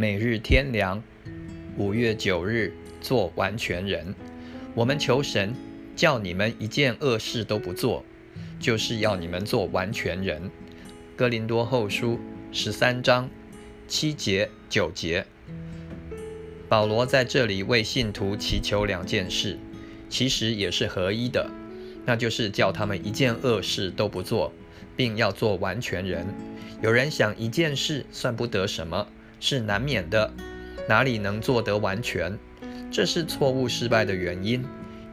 [0.00, 1.02] 每日天良，
[1.76, 4.14] 五月九日，做完全人。
[4.72, 5.52] 我们求神，
[5.96, 8.04] 叫你们一件恶事都不做，
[8.60, 10.52] 就是要你们做完全人。
[11.16, 12.20] 哥林多后书
[12.52, 13.28] 十三章
[13.88, 15.26] 七节九节，
[16.68, 19.58] 保罗在这里为信徒祈求两件事，
[20.08, 21.50] 其实也是合一的，
[22.06, 24.52] 那就是叫他们一件恶事都不做，
[24.94, 26.24] 并要做完全人。
[26.80, 29.08] 有人想一件事算不得什么。
[29.40, 30.32] 是难免的，
[30.88, 32.38] 哪里能做得完全？
[32.90, 34.64] 这是错误失败的原因。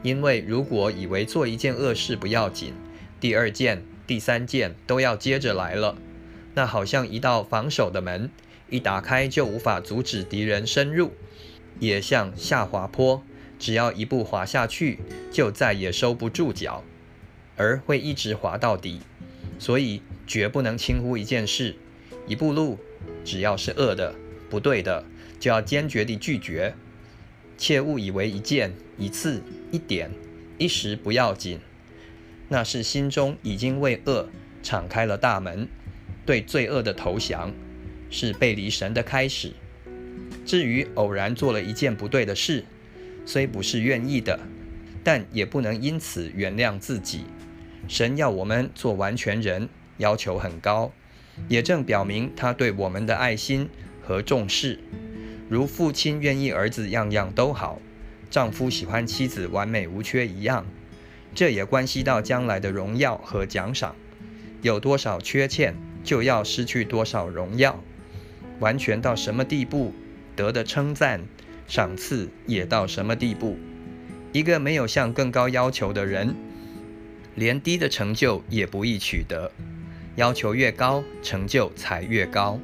[0.02, 2.72] 因为如果以为做一件恶事不要紧，
[3.18, 5.96] 第二件、第三件都要接着来了，
[6.54, 8.30] 那好像一道防守的门，
[8.70, 11.08] 一打开就无法阻止敌人深入；
[11.80, 13.22] 也像下滑坡，
[13.58, 15.00] 只要一步滑下去，
[15.32, 16.84] 就再也收不住脚，
[17.56, 19.00] 而会一直滑到底。
[19.58, 21.74] 所以绝不能轻忽一件事，
[22.26, 22.78] 一步路。
[23.24, 24.14] 只要是恶的、
[24.48, 25.04] 不对的，
[25.38, 26.74] 就要坚决地拒绝。
[27.58, 30.10] 切勿以为一件、一次、一点、
[30.58, 31.58] 一时不要紧，
[32.48, 34.28] 那是心中已经为恶
[34.62, 35.68] 敞开了大门，
[36.24, 37.52] 对罪恶的投降，
[38.10, 39.52] 是背离神的开始。
[40.44, 42.64] 至于偶然做了一件不对的事，
[43.24, 44.38] 虽不是愿意的，
[45.02, 47.24] 但也不能因此原谅自己。
[47.88, 49.68] 神要我们做完全人，
[49.98, 50.92] 要求很高。
[51.48, 53.68] 也正表明他对我们的爱心
[54.02, 54.78] 和重视，
[55.48, 57.80] 如父亲愿意儿子样样都好，
[58.30, 60.66] 丈夫喜欢妻子完美无缺一样。
[61.34, 63.94] 这也关系到将来的荣耀和奖赏。
[64.62, 67.82] 有多少缺欠，就要失去多少荣耀。
[68.58, 69.92] 完全到什么地步，
[70.34, 71.20] 得的称赞、
[71.68, 73.58] 赏赐也到什么地步。
[74.32, 76.34] 一个没有向更高要求的人，
[77.34, 79.52] 连低的成就也不易取得。
[80.16, 82.58] 要求越高，成就才越高。